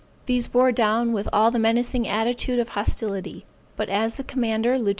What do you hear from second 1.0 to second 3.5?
with all the menacing attitude of hostility;